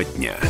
[0.00, 0.49] Тема дня.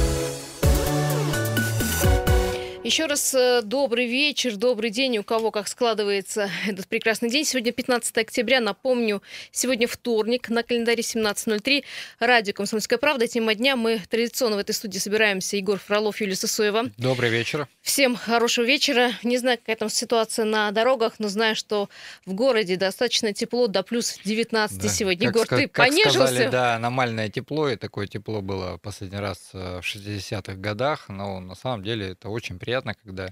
[2.91, 7.45] Еще раз э, добрый вечер, добрый день, у кого как складывается этот прекрасный день.
[7.45, 11.85] Сегодня 15 октября, напомню, сегодня вторник, на календаре 17.03,
[12.19, 13.77] радио «Комсомольская правда», тема дня.
[13.77, 15.57] Мы традиционно в этой студии собираемся.
[15.57, 16.87] Егор Фролов, Юлия Сысоева.
[16.99, 17.69] Добрый вечер.
[17.81, 19.13] Всем хорошего вечера.
[19.23, 21.89] Не знаю, какая там ситуация на дорогах, но знаю, что
[22.27, 24.89] в городе достаточно тепло, до плюс 19 Да.
[24.89, 25.29] сегодня.
[25.29, 26.27] Как Егор, ска- ты как понежился?
[26.27, 31.39] сказали, да, аномальное тепло, и такое тепло было последний раз э, в 60-х годах, но
[31.39, 33.27] на самом деле это очень приятно, когда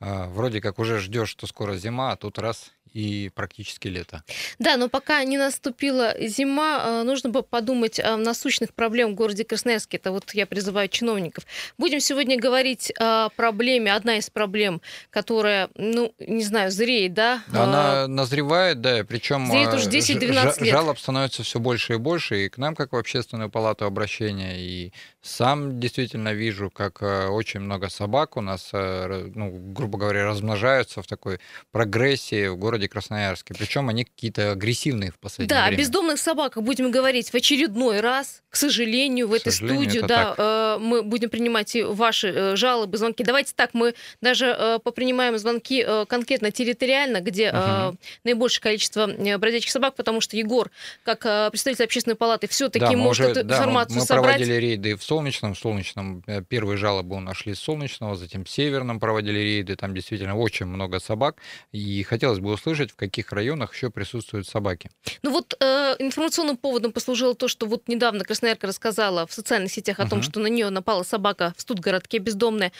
[0.00, 4.22] э, вроде как уже ждешь, что скоро зима, а тут раз и практически лето.
[4.58, 9.44] Да, но пока не наступила зима, э, нужно бы подумать о насущных проблемах в городе
[9.44, 9.96] Красноярске.
[9.96, 11.44] Это вот я призываю чиновников.
[11.78, 14.80] Будем сегодня говорить о проблеме, одна из проблем,
[15.10, 17.42] которая, ну, не знаю, зреет, да?
[17.52, 20.72] Э, Она назревает, да, причем Зреет уже 10-12 лет.
[20.72, 24.92] жалоб становится все больше и больше, и к нам, как в общественную палату обращения, и
[25.22, 31.02] сам действительно вижу, как э, очень много собак у нас, э, ну, грубо говоря, размножаются
[31.02, 31.40] в такой
[31.72, 33.54] прогрессии в городе Красноярске.
[33.54, 35.78] Причем они какие-то агрессивные в последнее Да, время.
[35.78, 38.42] бездомных собаках будем говорить в очередной раз.
[38.50, 42.56] К сожалению, в К этой сожалению, студии, да, э, мы будем принимать и ваши э,
[42.56, 43.24] жалобы, звонки.
[43.24, 47.98] Давайте так, мы даже э, попринимаем звонки конкретно территориально, где Мгм.
[48.24, 49.06] наибольшее количество
[49.38, 50.70] бродячих собак, потому что Егор,
[51.02, 54.36] как представитель общественной палаты, все-таки Да, мы может уже- эту да, мы- информацию мы, собрать.
[54.36, 55.54] проводили рейды в Солнечном.
[55.54, 59.76] В Солнечном первые жалобы у нас шли с Солнечного, затем в Северном проводили рейды.
[59.76, 61.36] Там действительно очень много собак.
[61.72, 64.90] И хотелось бы услышать, в каких районах еще присутствуют собаки.
[65.22, 70.00] Ну вот э, информационным поводом послужило то, что вот недавно Красноярка рассказала в социальных сетях
[70.00, 70.22] о том, Мгм.
[70.22, 72.72] что на нее напала собака в Студгородке бездомная,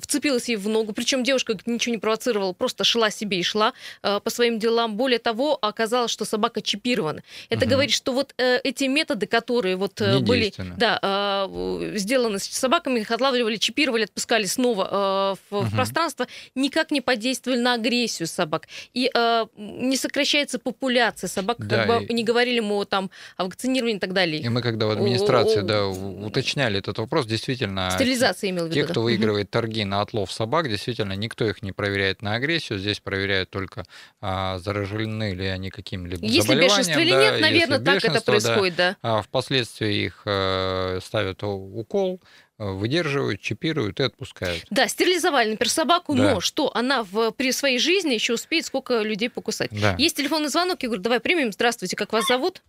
[0.00, 3.72] вцепилась ей в ногу, причем девушка ничего не провоцировала, просто шла себе и шла
[4.02, 4.96] э, по своим делам.
[4.96, 7.22] Более того, оказалось, что собака чипирована.
[7.48, 7.70] Это Мгм.
[7.70, 13.00] говорит, что вот э, эти методы, которые вот э, были да, э, сделаны с собаками,
[13.00, 15.70] их отлавливали, чипировали, отпускали снова э, в, в Мгм.
[15.70, 18.68] пространство, никак не подействовали на агрессию собак.
[18.92, 23.44] И э, не сокращается популяция собак, Да, как бы и- не говорили мы там, о
[23.44, 24.42] вакцинировании и так далее.
[24.42, 28.66] И мы, когда в администрации О- о- да, уточняли этот вопрос, действительно, Стерилизация имел в
[28.66, 28.74] виду.
[28.74, 28.90] те, да.
[28.90, 32.78] кто выигрывает торги на отлов собак, действительно, никто их не проверяет на агрессию.
[32.78, 33.84] Здесь проверяют только,
[34.20, 36.70] а, заражены ли они каким-либо Если заболеванием.
[36.78, 38.40] бешенство или да, нет, если наверное, так это бешенство, да.
[38.44, 38.96] происходит, да.
[39.02, 42.24] А впоследствии их э, ставят у- укол, э,
[42.58, 44.62] выдерживают, чипируют и отпускают.
[44.70, 46.34] Да, стерилизовали, например, собаку, Да.
[46.34, 49.70] но что, она в, при своей жизни еще успеет сколько людей покусать.
[49.72, 49.94] Да.
[49.98, 51.52] Есть телефонный звонок, я говорю, давай примем.
[51.52, 52.62] Здравствуйте, как вас зовут?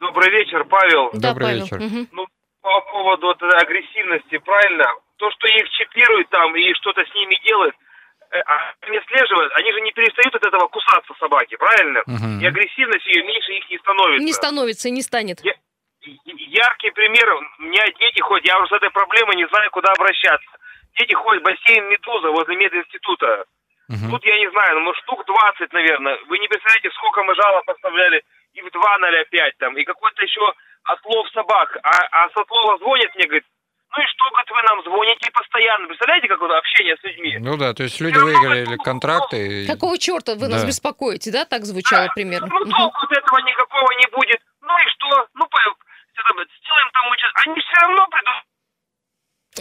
[0.00, 1.10] Добрый вечер, Павел.
[1.14, 1.62] да, Добрый Павел.
[1.64, 1.80] вечер.
[1.80, 2.06] Мгм.
[2.60, 4.84] По поводу вот этой агрессивности, правильно?
[5.16, 7.74] То, что их чипируют там и что-то с ними делают,
[8.30, 12.02] э, а они слеживают, они же не перестают от этого кусаться собаки, правильно?
[12.06, 12.40] Мгм.
[12.40, 14.24] И агрессивность ее меньше их не становится.
[14.24, 15.44] Не становится и не станет.
[15.44, 15.54] Я-
[16.04, 20.50] Яркий пример, у меня дети ходят, я уже с этой проблемой не знаю, куда обращаться.
[20.98, 23.44] Дети ходят в бассейн Медуза возле мединститута.
[23.88, 24.10] Мгм.
[24.10, 26.18] Тут я не знаю, ну штук 20, наверное.
[26.28, 28.22] Вы не представляете, сколько мы жалоб поставляли
[28.54, 30.40] и в 2.05 там, и какой-то еще
[30.84, 31.76] отлов собак.
[31.82, 33.44] А, а с отлова звонят мне, говорит,
[33.94, 35.86] ну и что, говорит, вы нам звоните постоянно.
[35.86, 37.38] Представляете, какое общение с людьми?
[37.38, 39.64] Ну да, то есть люди равно выиграли как- контракты.
[39.64, 40.66] и- Какого черта вы нас Да.
[40.68, 41.44] беспокоите, да?
[41.44, 42.48] Так звучало примерно.
[42.50, 44.40] Ну, толку от этого никакого не будет.
[44.62, 45.26] Ну и что?
[45.34, 45.76] Ну, по-
[46.30, 47.46] это, сделаем там участок.
[47.46, 48.51] Они все равно придут.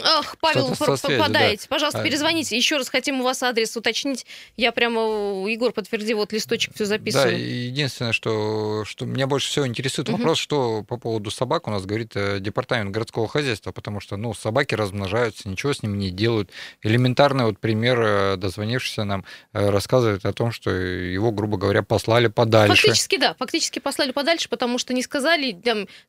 [0.01, 1.67] Ах, Павел, попадаете.
[1.67, 2.03] Пожалуйста, А.
[2.03, 2.55] перезвоните.
[2.55, 4.25] Еще раз хотим у вас адрес уточнить.
[4.55, 5.01] Я прямо,
[5.49, 7.37] Егор, подтверди, вот листочек все Да, записываю.
[7.37, 10.17] и единственное, что, что меня больше всего интересует Мгм.
[10.17, 14.33] вопрос, что по поводу собак у нас говорит э, департамент городского хозяйства, потому что, ну,
[14.33, 16.51] собаки размножаются, ничего с ними не делают.
[16.83, 22.27] Элементарный вот пример, э, дозвонившийся нам, э, рассказывает о том, что его, грубо говоря, послали
[22.27, 22.75] подальше.
[22.87, 25.57] Фактически, да, фактически послали подальше, потому что не сказали,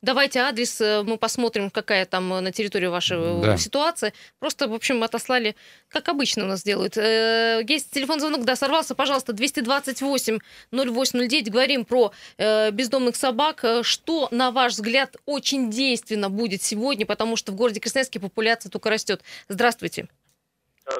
[0.03, 3.59] давайте адрес, э, мы посмотрим, какая там э, на территории ваша э, Да.
[3.72, 4.12] Ситуация.
[4.38, 5.56] Просто, в общем, отослали,
[5.88, 6.97] как обычно у нас делают.
[6.97, 10.38] Э, Есть телефон звонок, да, сорвался, пожалуйста, 228
[10.72, 11.51] 0809.
[11.51, 13.65] Говорим про э, бездомных собак.
[13.65, 18.71] Э, Что, на ваш взгляд, очень действенно будет сегодня, потому что в городе Красноярске популяция
[18.71, 19.22] только растет.
[19.48, 20.07] Здравствуйте.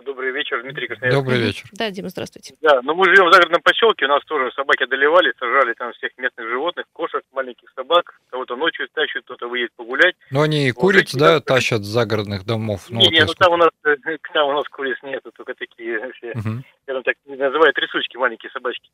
[0.05, 1.21] Добрый вечер, Дмитрий Красноярский.
[1.23, 1.65] Добрый вечер.
[1.73, 2.55] Да, Дима, здравствуйте.
[2.63, 6.13] Да, ну мы живем в загородном поселке, у нас тоже собаки одолевали, сажали там всех
[6.19, 10.15] местных животных, кошек, маленьких собак, кого-то ночью тащат, кто-то выедет погулять.
[10.31, 12.87] Но они и Вот куриц, эти, да, да, тащат с загородных домов.
[12.91, 13.97] Ну, не, вот не, ну сколько- там у нас, э,
[14.33, 16.65] там у нас куриц нету, только такие все, Мгм.
[16.85, 18.89] скажем так, называют трясучки, маленькие собачки.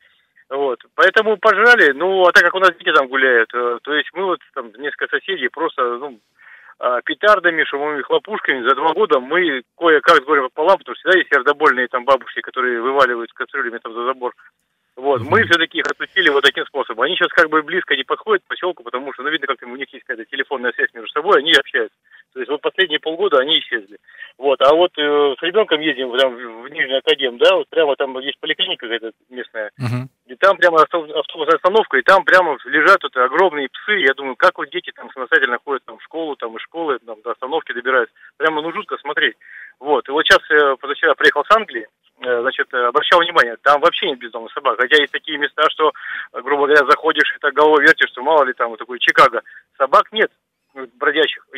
[0.49, 4.08] Вот, поэтому пожрали, ну, а так как у нас дети там гуляют, э, то есть
[4.14, 6.19] мы вот там несколько соседей просто, ну,
[7.04, 8.69] петардами, шумовыми хлопушками.
[8.69, 12.40] За два года мы кое-как с горем пополам, потому что всегда есть сердобольные там бабушки,
[12.40, 14.32] которые вываливают с кастрюлями там за забор.
[14.96, 17.02] Вот, мы все-таки их отпустили вот таким способом.
[17.02, 19.76] Они сейчас как бы близко не подходят к поселку, потому что, ну, видно, как у
[19.76, 21.96] них есть какая-то телефонная связь между собой, они общаются.
[22.32, 23.98] То есть вот последние полгода они исчезли.
[24.36, 28.16] Вот, а вот э, с ребенком ездим там, в, Нижний Академ, да, вот прямо там
[28.20, 30.08] есть поликлиника какая-то местная, Мгм.
[30.26, 33.98] и там прямо авто- автобусная остановка, и там прямо лежат вот огромные псы.
[33.98, 37.20] Я думаю, как вот дети там самостоятельно ходят там, в школу, там из школы, там,
[37.22, 38.14] до остановки добираются.
[38.36, 39.36] Прямо ну жутко смотреть.
[39.80, 40.08] Вот.
[40.08, 41.88] И вот сейчас, э, позавчера приехал с Англии,
[42.20, 44.78] э, значит, э, обращал внимание, там вообще нет бездомных собак.
[44.78, 45.92] Хотя есть такие места, что,
[46.32, 49.42] грубо говоря, заходишь и так головой вертишь, что мало ли там вот такой Чикаго.
[49.76, 50.30] Собак нет.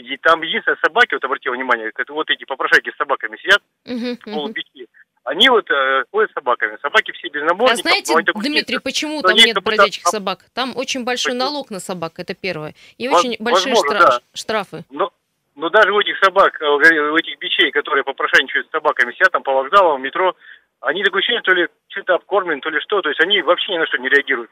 [0.01, 3.63] И там единственное собаки, вот обратил внимание, это вот эти попрошайки с собаками сидят
[4.25, 4.87] полупечи.
[5.25, 6.79] Они вот э, ходят с собаками.
[6.81, 7.83] Собаки все без А намордников.
[7.83, 10.47] знаете, такой Дмитрий, почему там нет бродячих об- собак?
[10.55, 11.45] Там очень большой Почему?
[11.45, 12.75] налог на собак, это первое.
[12.97, 14.21] И Воз- очень большие возможно, штра- да.
[14.33, 14.85] штрафы.
[14.91, 15.13] Но,
[15.57, 19.43] но даже у этих собак, э, у этих бичей, которые попрошайничают с собаками, сидят там
[19.43, 20.35] по вокзалам, в метро,
[20.81, 23.79] они такое ощущение, то ли чем-то обкормлены, то ли что, то есть они вообще ни
[23.79, 24.51] на что не реагируют,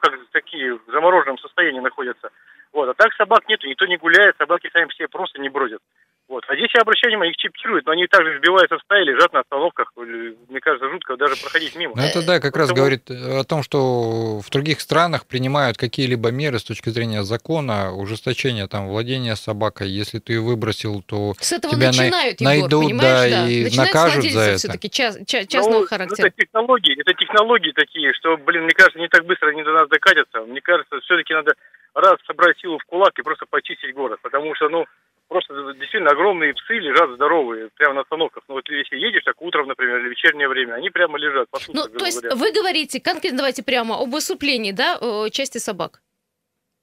[0.00, 2.28] как такие в замороженном состоянии находятся.
[2.72, 5.80] Вот, а так собак нету, никто не гуляет, собаки сами себе просто не бродят.
[6.28, 6.44] Вот.
[6.48, 9.40] А здесь я обращаю внимание, их чипируют, но они также сбиваются в стаи, лежат на
[9.40, 9.92] остановках.
[9.98, 10.00] Э,
[10.48, 11.92] Мне кажется, жутко даже проходить мимо.
[11.94, 15.76] Ну, это да, как раз Поэтому- говорит э, о том, что в других странах принимают
[15.76, 19.88] какие-либо меры с точки зрения закона, ужесточения там владения собакой.
[19.90, 23.48] Если ты выбросил, то С этого Тебя най- начинают, Егор, найдут, да, да.
[23.48, 24.58] и Начинают накажут за это.
[24.58, 26.28] все-таки частного Ну, характера.
[26.28, 29.88] Это технологии, это технологии такие, что, блин, мне кажется, не так быстро они до нас
[29.88, 30.40] докатятся.
[30.46, 31.52] Мне кажется, все-таки надо
[31.94, 34.86] раз собрать силу в кулак и просто почистить город, потому что, ну,
[35.28, 38.42] просто действительно огромные псы лежат здоровые прямо на остановках.
[38.48, 41.88] Ну вот если едешь так утром, например, или вечернее время, они прямо лежат по Ну,
[41.88, 44.98] то есть вы говорите, конкретно давайте прямо об усыплении, да,
[45.30, 46.02] части собак?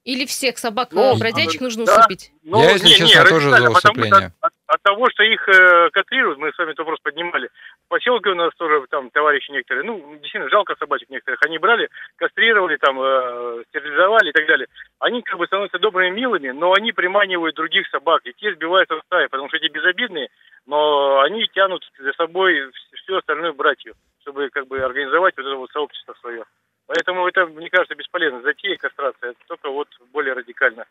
[0.04, 2.00] Или всех собак Ну, бродячих нужно да.
[2.00, 2.32] усыпить?
[2.42, 4.32] Ну, Я, если честно, тоже за радикально, потому усыпление.
[4.70, 7.48] От, того, что их э, катрируют, мы с вами этот вопрос поднимали.
[7.86, 11.40] В поселке у нас тоже там товарищи некоторые, ну, действительно, жалко собачек некоторых.
[11.42, 14.68] Они брали, кастрировали, там, э, стерилизовали и так далее.
[15.00, 19.02] Они как бы становятся добрыми, милыми, но они приманивают других собак, и те сбиваются в
[19.06, 20.28] стаи, потому что эти безобидные,
[20.66, 25.70] но они тянут за собой всю остальную братью, чтобы как бы организовать вот это вот
[25.72, 26.44] сообщество свое.
[26.92, 28.42] Поэтому это, мне кажется, бесполезно.
[28.42, 30.86] Затея кастрация, это только вот более радикально.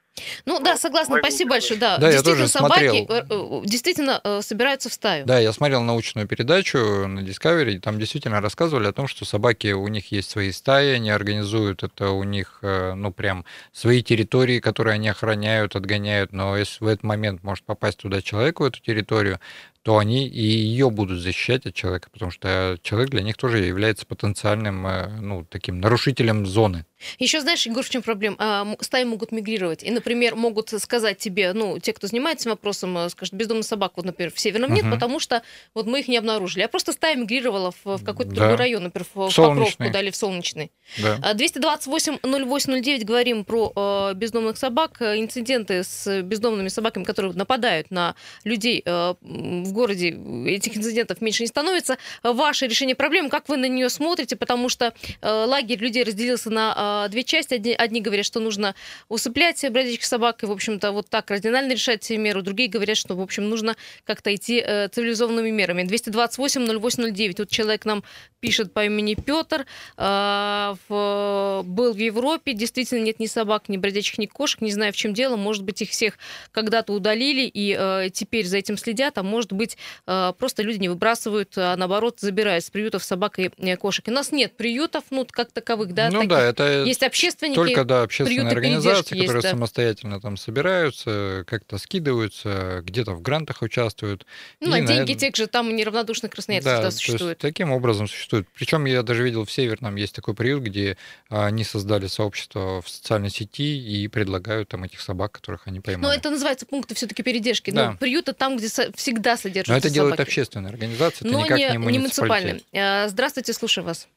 [0.45, 1.77] Ну да, согласна, мой спасибо большое.
[1.77, 3.05] Да, Да, я действительно, тоже собаки смотрел.
[3.09, 5.25] э, э, действительно э, собираются в стаю.
[5.25, 9.73] Да, я смотрел научную передачу на Discovery, и там действительно рассказывали о том, что собаки,
[9.73, 13.43] у них есть свои стаи, они организуют это у них, э, ну, прям
[13.73, 18.61] свои территории, которые они охраняют, отгоняют, но если в этот момент может попасть туда человек,
[18.61, 19.41] в эту территорию,
[19.83, 24.05] то они и ее будут защищать от человека, потому что человек для них тоже является
[24.05, 26.85] потенциальным, э, ну, таким нарушителем зоны.
[27.17, 28.35] Еще знаешь, Егор, в чем проблема?
[28.39, 29.83] А, стаи могут мигрировать.
[29.83, 34.05] И, например, могут сказать тебе, ну, те, кто занимается вопросом, э, скажут, бездомных собак, вот,
[34.05, 34.93] например, в Северном нет, Мгм.
[34.93, 35.41] потому что
[35.73, 36.63] вот мы их не обнаружили.
[36.63, 38.35] А просто стая мигрировала в, в какой-то Да.
[38.37, 39.35] другой район, например, в, в.
[39.35, 40.71] Покровку, да, или в Солнечный.
[41.01, 41.19] Да.
[41.23, 45.01] А, 228-08-09 говорим про э, бездомных собак.
[45.01, 50.09] Э, Инциденты с бездомными собаками, которые нападают на людей э, в городе,
[50.47, 51.97] этих инцидентов меньше не становится.
[52.23, 54.35] Э, Ваше решение проблемы, как вы на нее смотрите?
[54.35, 56.73] Потому что э, лагерь людей разделился на
[57.05, 57.53] э, две части.
[57.55, 58.75] Одни, одни говорят, что нужно
[59.07, 62.41] усыплять бродячих собак и, в общем-то, вот так кардинально решать меру.
[62.41, 63.75] Другие говорят, что, в общем, нужно
[64.05, 65.83] как-то идти э, цивилизованными мерами.
[65.83, 67.35] 228-08-09.
[67.39, 68.03] Вот человек нам
[68.39, 69.65] пишет по имени Петр.
[69.97, 74.93] А, в- был в Европе, действительно нет ни собак, ни бродячих, ни кошек, не знаю,
[74.93, 76.17] в чем дело, может быть, их всех
[76.51, 79.77] когда-то удалили, и э, теперь за этим следят, а может быть,
[80.07, 84.05] э, просто люди не выбрасывают, а наоборот, забирают с приютов собак и э, кошек.
[84.07, 86.29] У нас нет приютов, ну, как таковых, да, ну таких.
[86.29, 89.51] да, это есть общественники, только да, общественные организации, есть, которые да.
[89.51, 94.25] самостоятельно там собираются, как-то скидываются, где-то в грантах участвуют.
[94.59, 97.71] ну, и на на деньги тех же там неравнодушных красноярцев Да, да, то есть таким
[97.71, 98.47] образом существует.
[98.53, 100.97] Причем я даже видел в Северном есть такой приют, где
[101.29, 106.03] а, они создали сообщество в социальной сети и предлагают там этих собак, которых они поймали.
[106.03, 107.71] Но это называется пункты все-таки передержки.
[107.71, 107.91] Да.
[107.91, 110.27] Ну, приюты там, где всегда содержатся Но это делают собаки.
[110.27, 112.61] общественные организации, это Но никак не, не, муниципальные.
[112.71, 114.07] Э, Здравствуйте, слушаю вас.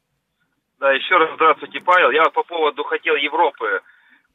[0.82, 2.10] Да, еще раз здравствуйте, Павел.
[2.10, 3.80] Я вот по поводу хотел Европы.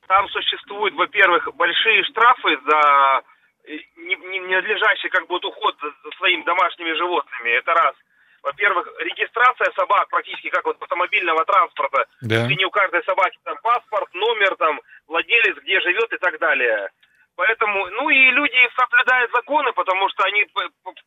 [0.08, 3.22] Там существуют, во-первых, большие штрафы за
[3.66, 7.50] э, не- не- ненадлежащий как бы вот уход за своими домашними животными.
[7.50, 7.96] Это раз.
[8.44, 12.06] Во-первых, регистрация собак практически как вот автомобильного транспорта.
[12.22, 12.36] Да.
[12.36, 16.88] Если не у каждой собаки там паспорт, номер, там, владелец, где живет и так далее.
[17.38, 20.44] Поэтому, ну и люди соблюдают законы, потому что они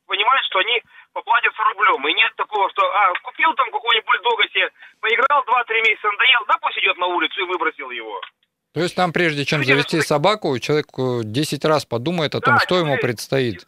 [0.07, 0.81] понимают, что они
[1.13, 2.07] поплатятся рублем.
[2.07, 4.71] И нет такого, что, а, купил там какого-нибудь бульдога себе,
[5.01, 8.21] поиграл 2-3 месяца, надоел, да пусть идет на улицу и выбросил его.
[8.73, 12.55] То есть там, прежде чем Люди завести собаку, человек э, 10 раз подумает о том,
[12.55, 13.67] Да, что ему человек- предстоит.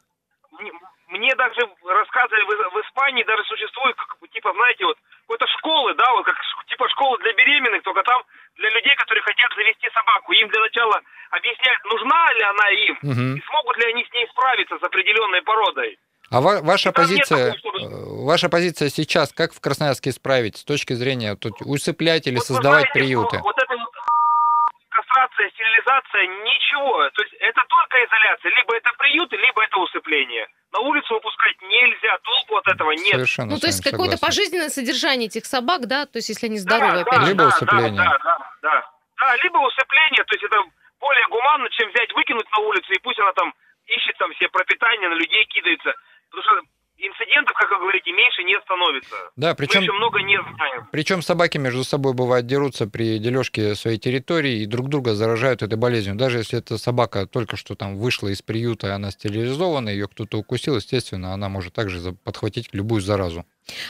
[1.08, 6.10] Мне- даже рассказывали, в, в Испании даже существует, как, типа, знаете, вот какой-то школы, да,
[6.12, 6.36] вот как
[6.68, 8.22] типа школы для беременных, только там
[8.56, 10.32] для людей, которые хотят завести собаку.
[10.32, 11.00] Им для начала
[11.32, 13.36] объяснять, нужна ли она им, Мгм.
[13.36, 15.98] и смогут ли они с ней справиться с определенной породой.
[16.30, 20.64] А ва- ваша позиция, такого, чтобы- э, ваша позиция сейчас, как в Красноярске исправить с
[20.64, 23.38] точки зрения тут, усыплять или Вот создавать знаете, приюты?
[23.42, 23.90] Вот эта вот
[24.90, 27.08] кастрация, стерилизация, ничего.
[27.10, 28.50] То есть это только изоляция.
[28.56, 30.46] Либо это приюты, либо это усыпление.
[30.72, 33.12] На улицу выпускать нельзя, толку от этого нет.
[33.12, 34.26] Совершенно Ну, то есть какое-то согласен.
[34.26, 37.26] пожизненное содержание этих собак, да, то есть если они Да, здоровые, да, опять же.
[37.28, 37.92] Либо да, усыпление.
[38.04, 39.36] Да, да, да, да.
[39.36, 40.56] либо усыпление, то есть это
[41.02, 43.52] более гуманно, чем взять, выкинуть на улицу, и пусть она там
[43.86, 45.92] ищет там все пропитание, на людей кидается.
[46.30, 46.52] Потому что
[46.96, 49.16] инцидентов, как вы говорите, меньше не становится.
[49.36, 50.88] Да, Мы причем, еще много не знаем.
[50.92, 55.76] причем собаки между собой бывает дерутся при дележке своей территории и друг друга заражают этой
[55.76, 56.14] болезнью.
[56.14, 60.38] Даже если эта собака только что там вышла из приюта, и она стерилизована, ее кто-то
[60.38, 63.44] укусил, естественно, она может также подхватить любую заразу.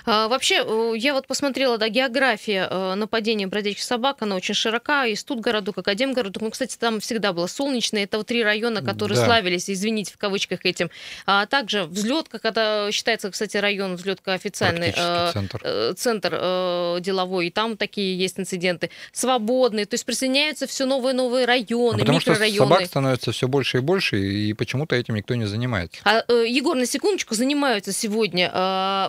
[0.06, 0.64] А, Вообще,
[0.96, 5.82] я вот посмотрела, да, география э, нападения бродячих собак, она очень широка, и Студгороду, как
[5.92, 6.40] Академгороду.
[6.42, 9.24] Ну, кстати, там всегда было солнечно, это вот три района, которые Да.
[9.26, 10.90] славились, извините, в кавычках этим.
[11.26, 14.92] А также взлетка, когда считается, кстати, район взлетка официальный.
[14.96, 15.60] Э, центр.
[15.62, 18.90] э, центр э, деловой, и там такие есть инциденты.
[19.12, 22.58] Свободные, то есть присоединяются все новые новые А районы, потому что микрорайоны.
[22.70, 26.00] собак становится все больше и больше, и почему-то этим никто не занимается.
[26.04, 29.08] А, э, Егор, на секундочку, занимаются сегодня э,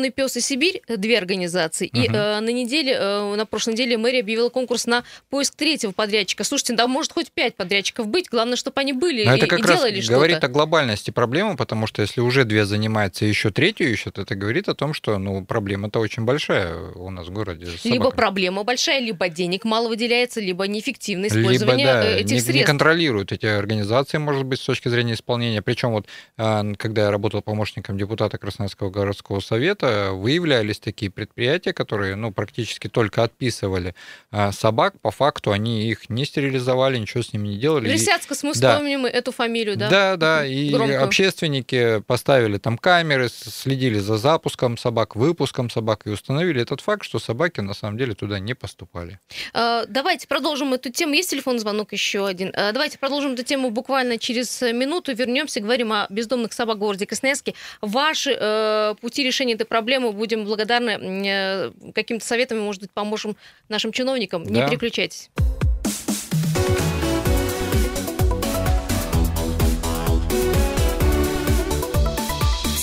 [0.00, 2.14] «Бездомный пес и Сибирь», э, две организации, и Мгм.
[2.16, 6.44] э, на неделе, э, на прошлой неделе мэрия объявила конкурс на поиск третьего подрядчика.
[6.44, 9.58] Слушайте, да может хоть пять подрядчиков быть, главное, чтобы они были Но и, это как
[9.60, 10.46] и раз делали говорит что-то.
[10.46, 14.68] о глобальности проблемы, потому что если уже две занимаются и еще третью ищут, это говорит
[14.68, 17.66] о том, что ну, проблема-то очень большая у нас в городе.
[17.84, 22.34] Либо проблема большая, либо денег мало выделяется, либо неэффективное Либо, использование да, э, этих не,
[22.34, 22.66] не средств.
[22.66, 25.60] контролируют эти организации, может быть, с точки зрения исполнения.
[25.62, 26.06] Причем вот,
[26.38, 32.88] а, когда я работал помощником депутата Красноярского городского совета, выявлялись такие предприятия, которые, ну, практически
[32.88, 33.94] только отписывали
[34.30, 34.94] а, собак.
[35.00, 37.88] По факту они их не стерилизовали, ничего с ними не делали.
[37.88, 38.72] И- Лисяцкос, мы Да.
[38.74, 39.88] вспомним эту фамилию, да?
[39.90, 41.02] Да, да, и Громкую.
[41.04, 47.18] общественники поставили там камеры, следили за запуском собак, выпуском собак и установили этот факт, что
[47.18, 49.18] собаки на самом деле туда не поступали.
[49.52, 51.14] А, Давайте продолжим эту тему.
[51.14, 52.52] Есть телефон звонок еще один.
[52.54, 55.14] А, Давайте продолжим эту тему буквально через э, минуту.
[55.14, 57.54] Вернемся, говорим о бездомных собак в городе Красноярске.
[57.80, 59.79] Ваши э, пути решения этой проблемы
[60.12, 60.90] будем благодарны
[61.26, 63.36] э, какими-то советами, может быть, поможем
[63.68, 64.42] нашим чиновникам.
[64.44, 64.68] Не Да.
[64.68, 65.30] переключайтесь.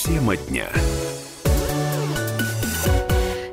[0.03, 0.67] Тема дня.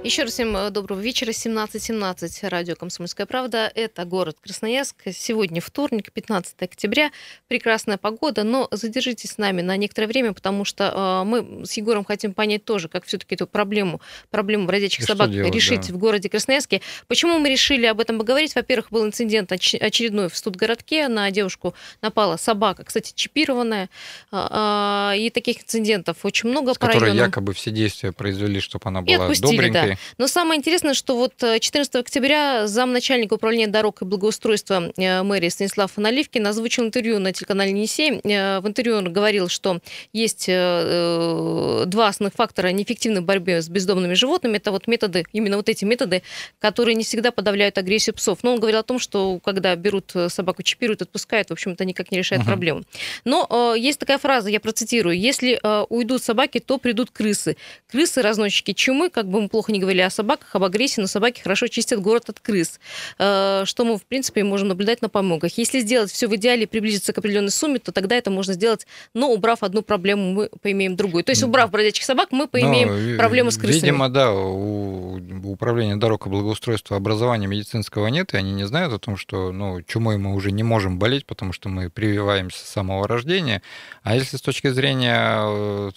[0.04, 1.30] Еще раз всем э, доброго вечера.
[1.30, 2.46] 17.17.
[2.50, 3.72] Радио «Комсомольская правда».
[3.74, 4.96] Это город Красноярск.
[5.14, 7.10] Сегодня вторник, 15 октября.
[7.48, 12.04] Прекрасная погода, но задержитесь с нами на некоторое время, потому что э, мы с Егором
[12.04, 15.94] хотим понять тоже, как все-таки эту проблему, проблему бродячих И собак делать, решить да.
[15.94, 16.82] в городе Красноярске.
[17.06, 18.54] Почему мы решили об этом поговорить?
[18.54, 21.08] Во-первых, был инцидент оч- очередной в Студгородке.
[21.08, 23.88] На девушку напала собака, кстати, чипированная.
[24.30, 27.20] А, а, И таких инцидентов очень много С по которой району.
[27.20, 31.94] якобы все действия произвели, чтобы она была отпустили, Но самое интересное, что вот э, 14
[31.96, 38.20] октября замначальника управления дорог и благоустройства э, мэрии Станислав Наливкин озвучил интервью на телеканале «Енисей».
[38.24, 39.80] Э, В интервью он говорил, что
[40.12, 44.56] есть э, э, два основных фактора неэффективной борьбы с бездомными животными.
[44.56, 46.22] Это вот методы, именно вот эти методы,
[46.58, 48.38] которые не всегда подавляют агрессию псов.
[48.42, 52.10] Но он говорил о том, что когда берут э, собаку, чипируют, отпускают, в общем-то, никак
[52.10, 52.48] не решает Мгм.
[52.48, 52.82] проблему.
[53.24, 53.46] Но
[53.76, 55.18] э, есть такая фраза, я процитирую.
[55.18, 57.56] Если э, уйдут собаки, то придут крысы.
[57.90, 61.40] Крысы– разносчики чумы, как бы мы плохо не говорили о собаках, об агрессии, но собаки
[61.40, 62.80] хорошо чистят город от крыс,
[63.18, 65.52] Э, что мы, в принципе, можем наблюдать на помогах.
[65.56, 68.86] Если сделать все в идеале и приблизиться к определенной сумме, то тогда это можно сделать,
[69.14, 71.24] но убрав одну проблему, мы поимеем другую.
[71.24, 73.80] То есть, убрав бродячих собак, мы поимеем Ну, ви- проблему с крысами.
[73.80, 75.04] Видимо, да, у
[75.44, 79.52] у управления дорог и благоустройства образования медицинского нет, и они не знают о том, что
[79.52, 83.62] ну, чумой мы уже не можем болеть, потому что мы прививаемся с самого рождения.
[84.02, 85.38] А если с точки зрения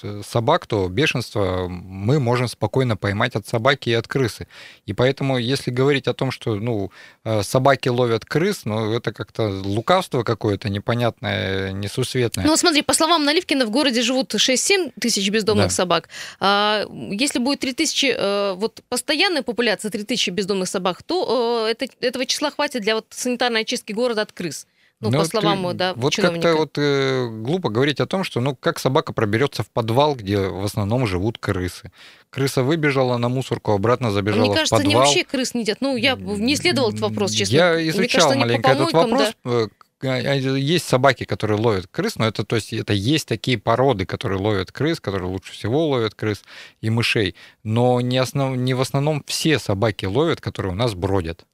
[0.01, 4.48] э, собак, то бешенство мы можем спокойно поймать от собаки и от крысы.
[4.88, 6.91] И поэтому, если говорить о том, что ну,
[7.25, 12.46] э, собаки ловят крыс, ну, это как-то лукавство какое-то непонятное, несусветное.
[12.46, 15.72] Ну, смотри, по словам Наливкина, в городе живут 6-7 тысяч бездомных Да.
[15.74, 16.10] собак.
[16.39, 21.72] А если будет 3 тысячи, э, вот постоянная популяция 3 тысячи бездомных собак, то э,
[21.72, 24.65] это, этого числа хватит для вот санитарной очистки города от крыс.
[25.00, 28.56] Ну, Ну, по словам, да, Вот как-то вот э, глупо говорить о том, что ну
[28.56, 31.92] как собака проберется в подвал, где в основном живут крысы.
[32.32, 35.04] Крыса выбежала на мусорку, обратно забежала Мне кажется, в подвал.
[35.04, 35.82] вообще крыс не едят.
[35.82, 37.56] Ну, я не исследовал этот вопрос, честно.
[37.56, 39.25] Я Мне изучал кажется, они по маленько этот помойкам, да.
[39.25, 39.36] вопрос.
[39.46, 39.68] Э,
[40.04, 44.06] а, а, есть собаки, которые ловят крыс, но это, то есть, это есть такие породы,
[44.06, 46.44] которые ловят крыс, которые лучше всего ловят крыс
[46.82, 47.36] и мышей.
[47.63, 51.46] Но не, основ, не в основном все собаки ловят, которые у нас бродят.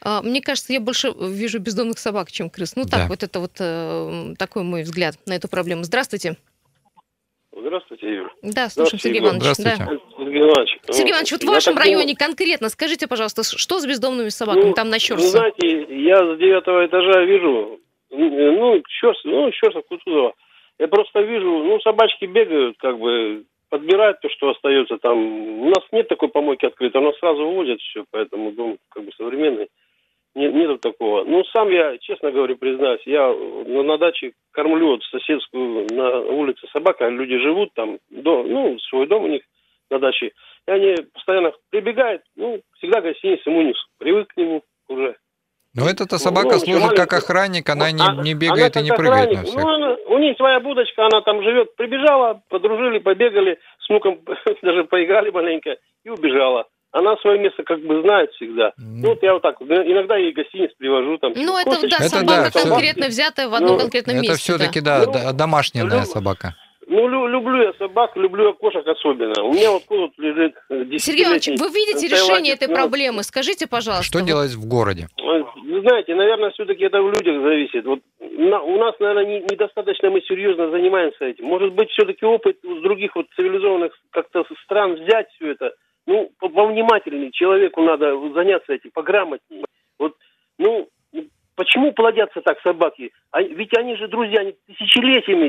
[0.00, 2.76] А, мне кажется, я больше вижу бездомных собак, чем крыс.
[2.76, 3.06] Ну так, Да.
[3.08, 5.84] вот это вот э, такой мой взгляд на эту проблему.
[5.84, 6.36] Здравствуйте.
[7.56, 8.34] Здравствуйте, Юр.
[8.42, 9.20] Да, слушаем, Сергей.
[9.20, 9.42] Иванович.
[9.42, 9.76] Здравствуйте.
[9.78, 9.86] Да.
[10.18, 10.78] Сергей Иванович.
[10.90, 14.28] Сергей ну, Иванович, вот в вашем так думаю, районе конкретно скажите, пожалуйста, что с бездомными
[14.28, 15.28] собаками ну, там на Вы Щерсе?
[15.28, 17.78] знаете, я с девятого этажа вижу,
[18.10, 20.34] ну, Щерс, ну, Щерсов, Кутузова.
[20.78, 25.18] Я просто вижу, ну, собачки бегают, как бы, подбирают то, что остается там.
[25.18, 29.10] У нас нет такой помойки открытой, у нас сразу выводят все, поэтому дом, как бы,
[29.16, 29.66] современный.
[30.36, 31.24] Нет, нету такого.
[31.24, 36.68] Ну, сам я, честно говорю, признаюсь, я на, на даче кормлю вот соседскую на улице
[36.72, 39.42] собака, люди живут там, до, ну, свой дом у них
[39.90, 40.30] на даче.
[40.68, 43.76] И они постоянно прибегают, ну, всегда гостиница Мунис.
[43.98, 45.16] Привык к нему уже.
[45.74, 47.06] Но эта Ну, собака ну, служит маленькая.
[47.06, 49.38] как охранник, она не, не бегает она и не прыгает охранник.
[49.38, 49.62] на всех.
[49.62, 51.74] Ну, она- у них своя будочка, она там живет.
[51.76, 54.20] Прибежала, подружили, побегали, с внуком
[54.62, 56.66] даже поиграли маленько и убежала.
[56.92, 58.72] Она свое место как бы знает всегда.
[58.76, 61.18] Ну, вот я вот так, вот, иногда ей гостиниц привожу.
[61.18, 64.38] Там, Ну, это, да, Это собака да, конкретно взятая в одном Ну, конкретном Это месте.
[64.38, 65.04] все-таки, да.
[65.06, 66.54] да, Ну, домашняя ну, собака.
[66.94, 69.42] Ну, лю- люблю я собак, люблю я кошек особенно.
[69.42, 73.24] У меня вот тут лежит э, Сергей Иванович, вы видите решение этой Ну, проблемы?
[73.24, 74.04] Скажите, пожалуйста.
[74.04, 75.08] Что вот- делать в городе?
[75.18, 77.84] Вы знаете, наверное, все-таки это в людях зависит.
[77.84, 81.46] Вот на- у нас, наверное, не- недостаточно мы серьезно занимаемся этим.
[81.46, 85.72] Может быть, все-таки опыт с других вот цивилизованных как-то стран взять все это.
[86.06, 89.64] Ну, по- повнимательнее человеку надо заняться этим, пограмотнее.
[89.98, 90.14] Вот,
[90.58, 90.86] ну,
[91.56, 93.12] почему плодятся так собаки?
[93.30, 95.48] А ведь они же друзья, они тысячелетиями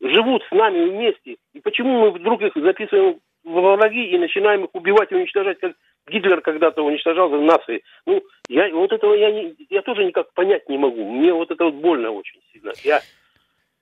[0.00, 1.36] живут с нами вместе.
[1.52, 5.72] И почему мы вдруг их записываем во враги и начинаем их убивать и уничтожать, как
[6.08, 7.82] Гитлер когда-то уничтожал нации?
[8.06, 11.10] Ну, я вот этого я, не, я тоже никак понять не могу.
[11.10, 12.72] Мне вот это вот больно очень сильно.
[12.82, 13.00] Я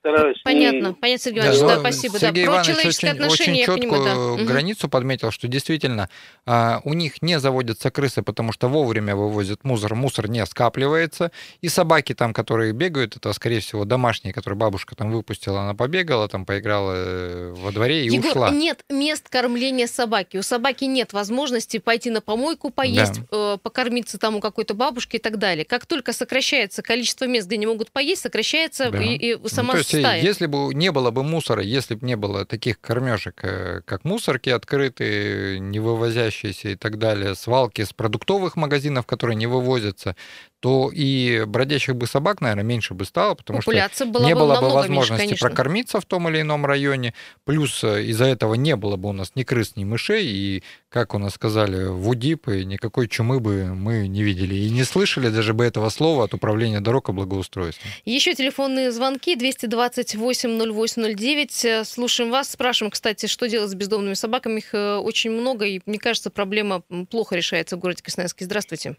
[0.03, 0.37] стараюсь...
[0.37, 2.19] не- Понятно, понятно, Сергей Да, Иванович, да, но спасибо.
[2.19, 2.51] Сергей да.
[2.51, 4.45] Про Иванович человеческие очень, отношения очень я четкую понимаю, да.
[4.45, 6.09] Границу подметил, что действительно
[6.45, 11.31] а, у них не заводятся крысы, потому что вовремя вывозят мусор, мусор не скапливается,
[11.61, 16.29] и собаки там, которые бегают, это, скорее всего, домашние, которые бабушка там выпустила, она побегала,
[16.29, 18.51] там поиграла э, во дворе и Егор, ушла.
[18.51, 20.37] нет мест кормления собаки.
[20.37, 25.19] У собаки нет возможности пойти на помойку, поесть, э, покормиться там у какой-то бабушки и
[25.21, 25.65] так далее.
[25.65, 28.99] Как только сокращается количество мест, где они могут поесть, сокращается Да.
[29.01, 30.23] и, и Ну, сама то есть, э, стая.
[30.23, 34.51] если бы не было бы мусора, если бы не было таких кормежек, э, как мусорки
[34.51, 40.17] открытые, не вывозящиеся и так далее, свалки с продуктовых магазинов, которые не вывозятся,
[40.63, 44.43] то и бродячих бы собак, наверное, меньше бы стало, потому что Популяция была не бы
[44.43, 45.49] было бы возможности меньше, конечно.
[45.49, 49.33] прокормиться в том или ином районе, плюс э, из-за этого не было бы у нас
[49.35, 53.75] ни крыс, ни мышей, и, как у нас сказали, в УДИП и никакой чумы бы
[53.75, 57.85] мы не видели, и не слышали даже бы этого слова от управления дорог и благоустройства.
[58.05, 61.67] Еще телефонные звонки 228-0809.
[61.67, 62.53] Э, Слушаем вас.
[62.53, 64.59] Спрашиваем, кстати, что делать с бездомными собаками.
[64.59, 68.45] Их э, очень много, и мне кажется, проблема плохо решается в городе Красноярске.
[68.45, 68.95] Здравствуйте.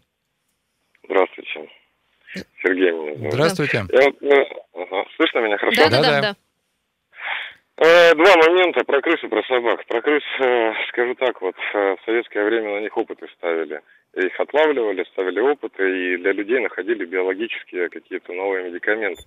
[1.04, 1.68] Здравствуйте.
[2.62, 3.32] Сергей меня зовут.
[3.32, 3.84] Здравствуйте.
[3.92, 5.04] Я ну, ага.
[5.16, 5.82] Слышно меня хорошо?
[5.82, 6.20] Да, да, да, Да-да.
[6.20, 6.36] да.
[7.76, 9.84] Э, Два момента про крыс и про собак.
[9.86, 13.80] Про крыс, э, скажу так, вот э, в советское время на них опыты ставили.
[14.14, 19.22] Их отлавливали, ставили опыты, и для людей находили биологические какие-то новые медикаменты.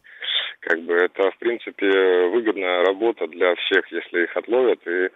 [0.61, 1.89] Как бы это, в принципе,
[2.27, 5.09] выгодная работа для всех, если их отловят и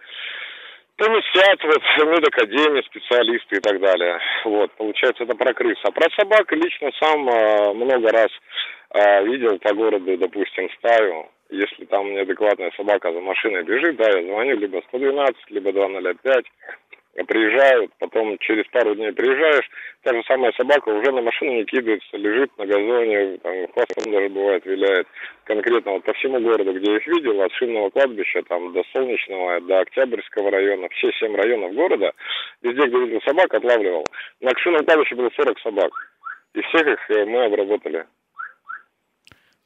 [1.02, 4.18] поместят вот в медакадемии специалисты и так далее.
[4.44, 5.78] Вот, получается, это про крыс.
[5.82, 8.30] А про собак лично сам э, много раз
[8.94, 11.26] э, видел по городу, допустим, стаю.
[11.50, 16.44] Если там неадекватная собака за машиной бежит, да, я звоню либо 112, либо 205,
[17.14, 19.68] приезжают, потом через пару дней приезжаешь,
[20.02, 24.28] та же самая собака уже на машину не кидается, лежит на газоне, там, хвостом даже
[24.30, 25.06] бывает виляет.
[25.44, 29.60] Конкретно вот по всему городу, где я их видел, от Шинного кладбища там до Солнечного,
[29.60, 32.12] до Октябрьского района, все семь районов города,
[32.62, 34.06] везде, где видел собак, отлавливал.
[34.40, 35.92] На Шинном кладбище было 40 собак.
[36.54, 38.06] И всех их э, мы обработали.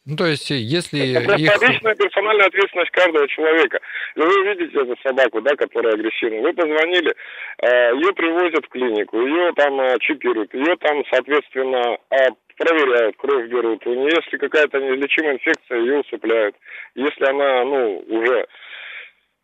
[0.06, 1.68] Ну, то есть, если Это их...
[1.68, 3.80] личная персональная ответственность каждого человека.
[4.14, 6.42] И вы видите эту собаку, да, которая агрессивна.
[6.42, 7.12] Вы позвонили,
[7.58, 7.66] э,
[7.96, 13.84] ее привозят в клинику, ее там э, чипируют, ее там, соответственно, э, проверяют, кровь берут.
[13.84, 16.54] У нее, если какая-то неизлечимая инфекция, ее усыпляют.
[16.94, 18.46] Если она, ну, уже...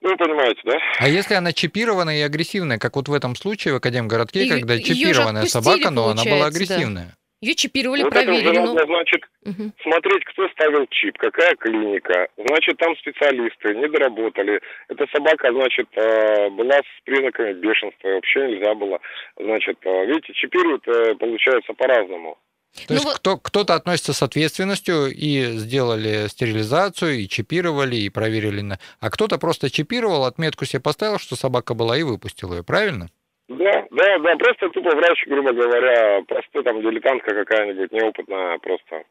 [0.00, 0.78] Ну, вы понимаете, да?
[0.98, 4.78] А если она чипированная и агрессивная, как вот в этом случае в Академгородке, И- когда
[4.78, 7.06] чипированная собака, но она была получается, да.
[7.42, 8.58] Ее чипировали, вот это уже проверили.
[8.60, 9.72] ну, надо, значит, мгм.
[9.82, 12.28] смотреть, кто ставил чип, какая клиника.
[12.36, 14.60] Значит, там специалисты не доработали.
[14.88, 19.00] Эта собака, значит, э, была с признаками бешенства, и вообще нельзя было.
[19.36, 22.38] Значит, э, видите, чипируют, э, получается, по-разному.
[22.74, 28.08] То Ну есть вот- кто, кто-то относится с ответственностью и сделали стерилизацию, и чипировали, и
[28.08, 28.60] проверили.
[28.60, 28.78] На...
[29.00, 33.08] А кто-то просто чипировал, отметку себе поставил, что собака была, и выпустил ее, правильно?
[33.58, 39.04] Да, да, да, просто тупо врач, грубо говоря, простой там дилетантка какая-нибудь, неопытная просто.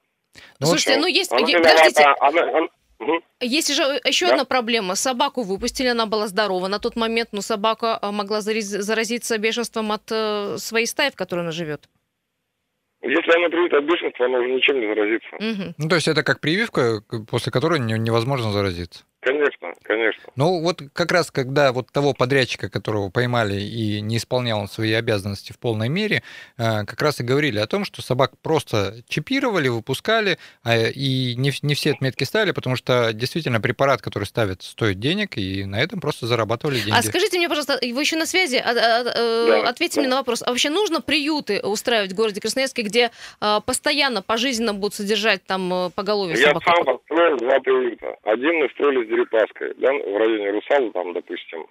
[0.60, 1.32] Ну, Слушайте, ну есть...
[1.32, 2.68] Она Подождите, она- она-
[3.00, 3.24] Мгм.
[3.40, 4.34] есть же еще Да.
[4.34, 4.94] одна проблема.
[4.96, 10.04] Собаку выпустили, она была здорова на тот момент, но собака а, могла заразиться бешенством от
[10.12, 11.90] э, своей стаи, в которой она живет.
[13.02, 15.30] Если она привита от бешенства, она уже ничем не заразится.
[15.40, 15.74] Мгм.
[15.80, 19.04] Ну, то есть это как прививка, после которой не- невозможно заразиться.
[19.22, 20.24] Конечно, конечно.
[20.36, 24.94] Ну, вот как раз когда вот того подрядчика, которого поймали и не исполнял он свои
[24.94, 26.24] обязанности в полной мере,
[26.58, 31.52] э, как раз и говорили о том, что собак просто чипировали, выпускали, а, и не,
[31.52, 36.26] все отметки ставили, потому что действительно препарат, который ставят, стоит денег, и на этом просто
[36.26, 36.98] зарабатывали деньги.
[36.98, 38.56] А скажите мне, пожалуйста, вы еще на связи?
[38.56, 40.02] А- а- э, Да, Ответьте да.
[40.02, 40.42] мне на вопрос.
[40.42, 45.72] А вообще нужно приюты устраивать в городе Красноярске, где а, постоянно, пожизненно будут содержать там
[45.74, 46.64] э, поголовье Я собак?
[46.64, 48.16] сам построил два приюта.
[48.24, 51.66] Один мы строили Дерипаской, да, в районе Русала, там, допустим.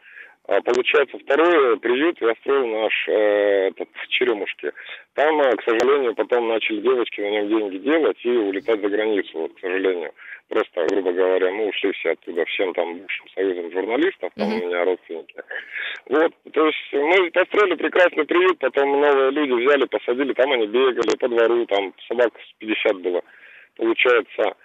[0.47, 4.73] А получается, второй приют я строил наш э, этот, в Черемушке.
[5.15, 9.31] Там, э, к сожалению, потом начали девочки на нем деньги делать и улетать за границу,
[9.35, 10.13] вот, к сожалению.
[10.49, 14.61] Просто, грубо говоря, мы ушли все оттуда, всем там бывшим союзом журналистов, там Мгм.
[14.63, 15.35] у меня родственники.
[16.07, 21.17] Вот, то есть мы построили прекрасный приют, потом новые люди взяли, посадили, там они бегали
[21.17, 23.23] по двору, там собак с 50 было,
[23.77, 24.57] получается.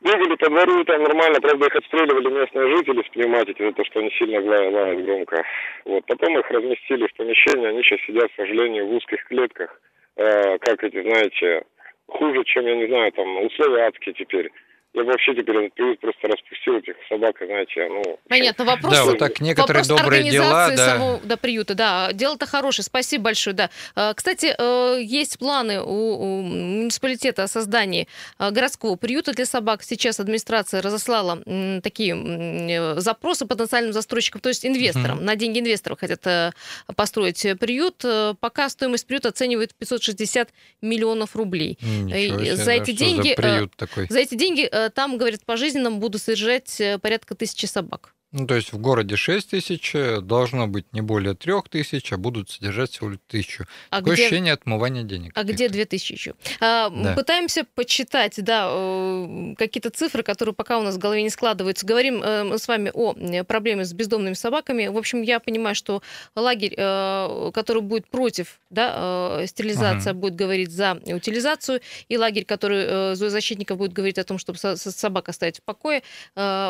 [0.00, 4.00] Бегали по двору, там нормально, правда их отстреливали местные жители с пневматики за то, что
[4.00, 5.44] они сильно лают громко.
[5.84, 9.78] Вот, потом их разместили в помещении, они сейчас сидят, к сожалению, в узких клетках,
[10.20, 11.64] Э, как эти, знаете,
[12.06, 14.50] хуже, чем, я не знаю, там, условия адские теперь.
[14.92, 18.18] Я бы вообще теперь этот приют просто распустил этих собак, знаете, ну...
[18.28, 20.90] Понятно, вопрос, Да, вот так некоторые вопрос добрые дела, организации да.
[20.90, 21.74] самого да, приюта.
[21.74, 23.54] Да, дело-то хорошее, спасибо большое.
[23.54, 23.70] Да.
[23.94, 28.08] Э, Кстати, э, есть планы у, у муниципалитета о создании
[28.40, 29.84] э, городского приюта для собак.
[29.84, 31.40] Сейчас администрация разослала
[31.84, 35.18] такие э, запросы потенциальным застройщикам, то есть инвесторам.
[35.18, 35.24] Мгм.
[35.24, 36.50] На деньги инвесторов хотят э,
[36.96, 38.04] построить приют.
[38.40, 40.48] Пока стоимость приюта оценивает в 560
[40.82, 41.78] миллионов рублей.
[41.80, 44.06] Ничего себе, за да, эти что деньги, За приют такой.
[44.08, 48.14] За эти деньги там, говорят, пожизненно будут содержать э, порядка тысячи собак.
[48.32, 52.16] Ну, то есть в городе 6 тысяч, э, должно быть не более 3 тысяч, а
[52.16, 53.66] будут содержать всего лишь тысячу.
[53.90, 54.22] А Такое где...
[54.22, 55.32] ощущение отмывания денег.
[55.34, 55.74] А где каких-то.
[55.74, 56.34] 2000 еще?
[56.60, 57.14] А, Да.
[57.14, 61.84] Пытаемся почитать, да, э, какие-то цифры, которые пока у нас в голове не складываются.
[61.84, 63.14] Говорим э, с вами о
[63.44, 64.86] проблеме с бездомными собаками.
[64.86, 66.00] В общем, я понимаю, что
[66.36, 73.16] лагерь, э, который будет против да, э, стерилизации, будет говорить за утилизацию, и лагерь, который
[73.16, 76.02] зоозащитников будет говорить о том, чтобы со- со- собак оставить в покое,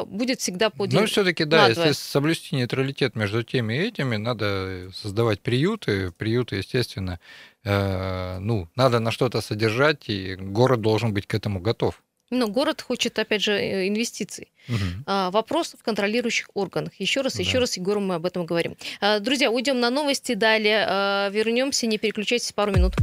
[0.06, 1.02] будет всегда поделен.
[1.02, 6.12] Но все-таки, да, если соблюсти нейтралитет между теми и этими, надо создавать приюты.
[6.12, 7.18] Приюты, естественно,
[7.64, 12.02] э, ну, надо на что-то содержать, и город должен быть к этому готов.
[12.30, 14.52] Но город хочет, опять же, э, инвестиций.
[14.68, 15.04] Мгм.
[15.06, 16.92] А, Вопрос в контролирующих органах.
[16.98, 17.60] Еще раз, еще Да.
[17.60, 18.76] раз, Егору мы об этом говорим.
[19.00, 22.94] А, Друзья, уйдем на новости, далее а, вернемся, не переключайтесь пару минут.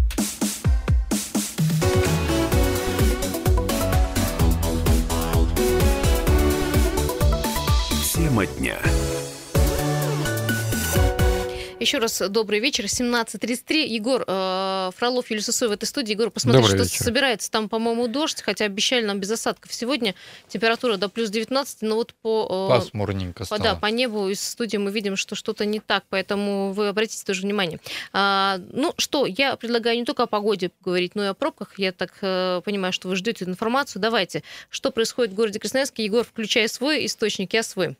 [11.79, 13.85] Еще раз добрый вечер, 17.33.
[13.85, 16.13] Егор э, Фролов, Юлия Сосой в этой студии.
[16.13, 17.03] Егор, посмотри, Добрый что вечер.
[17.03, 17.51] собирается.
[17.51, 20.15] Там, по-моему, дождь, хотя обещали нам без осадков сегодня.
[20.47, 22.67] Температура до плюс 19, но вот по...
[22.71, 23.61] э, Пасмурненько стало.
[23.61, 27.43] Да, по небу из студии мы видим, что что-то не так, поэтому вы обратите тоже
[27.43, 27.79] внимание.
[28.11, 31.77] А, ну что, я предлагаю не только о погоде говорить, но и о пробках.
[31.77, 34.01] Я так э, понимаю, что вы ждете информацию.
[34.01, 36.03] Давайте, что происходит в городе Красноярске?
[36.05, 37.97] Егор, включай свой источник, я свой.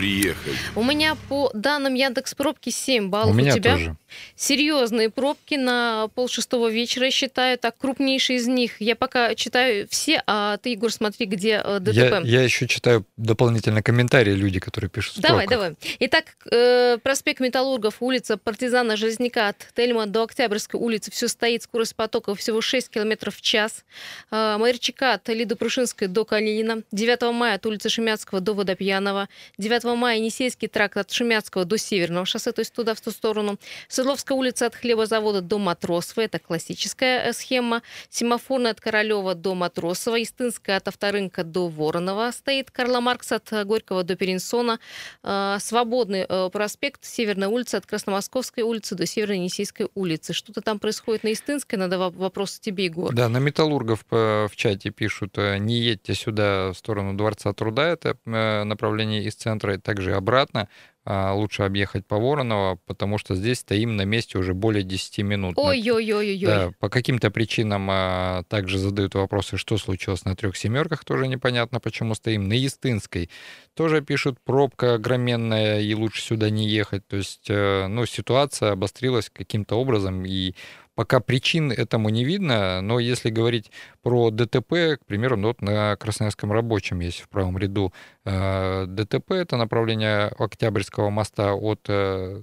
[0.00, 0.56] Приехали.
[0.76, 3.34] У меня по данным Яндекс пробки 7 баллов.
[3.34, 3.96] У меня тебя тоже.
[4.34, 8.80] серьезные пробки на полшестого вечера, я считаю, так крупнейшие из них.
[8.80, 11.94] Я пока читаю все, а ты, Егор, смотри, где э, ДТП.
[11.94, 15.76] Я, я еще читаю дополнительно комментарии люди, которые пишут Давай, строках.
[15.76, 15.96] давай.
[16.00, 21.10] Итак, э, проспект Металлургов, улица Партизана Железняка от Тельма до Октябрьской улицы.
[21.10, 23.84] Все стоит, скорость потока всего 6 км в час.
[24.30, 26.84] Э, Маярчака от Лиды Прушинской до Калинина.
[26.90, 29.28] 9 мая от улицы Шемяцкого до Водопьянова.
[29.58, 33.58] 9 мая Енисейский тракт от Шемяцкого до Северного шоссе, то есть туда, в ту сторону.
[33.88, 36.22] Свердловская улица от Хлебозавода до Матросова.
[36.22, 37.82] Это классическая э, схема.
[38.08, 40.22] Семафорная от Королева до Матросова.
[40.22, 42.70] Истынская от Авторынка до Воронова стоит.
[42.70, 44.78] Карла Маркса от э, Горького до Перенсона.
[45.22, 50.32] Э, Свободный проспект, Северная улица от Красномосковской улицы до Северо-Енисейской улицы.
[50.32, 53.14] Что-то там происходит на Истынской, надо во- вопрос тебе, Егор.
[53.14, 59.24] Да, на металлургов в чате пишут, не едьте сюда в сторону Дворца труда, это направление
[59.24, 60.68] из центра, и также обратно.
[61.04, 65.54] а, лучше объехать по Воронова, потому что здесь стоим на месте уже более 10 минут.
[65.56, 66.44] Ой-ой-ой-ой.
[66.44, 71.80] Да, по каким-то причинам а, также задают вопросы, что случилось на трех семерках, тоже непонятно,
[71.80, 72.48] почему стоим.
[72.48, 73.30] На Естинской
[73.74, 77.06] тоже пишут, пробка огроменная, и лучше сюда не ехать.
[77.06, 80.54] То есть, э, ну, ситуация обострилась каким-то образом, и
[81.00, 85.96] Пока причин этому не видно, но если говорить про ДТП, к примеру, ну, вот на
[85.96, 87.94] Красноярском рабочем есть в правом ряду
[88.26, 92.42] э, ДТП, это направление Октябрьского моста от э,